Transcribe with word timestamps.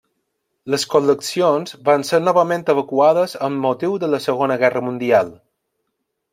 Les 0.75 0.85
col·leccions 0.93 1.75
van 1.89 2.07
ser 2.09 2.21
novament 2.23 2.65
evacuades 2.75 3.37
amb 3.49 3.63
motiu 3.69 3.97
de 4.05 4.13
la 4.17 4.23
Segona 4.29 4.61
Guerra 4.65 4.85
Mundial. 4.91 5.35